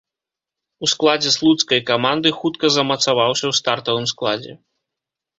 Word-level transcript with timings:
У 0.85 0.87
складзе 0.93 1.33
слуцкай 1.35 1.79
каманды 1.89 2.31
хутка 2.39 2.71
замацаваўся 2.77 3.43
ў 3.49 3.53
стартавым 3.59 4.05
складзе. 4.13 4.53